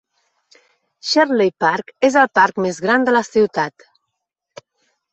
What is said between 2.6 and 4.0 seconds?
més gran de la ciutat.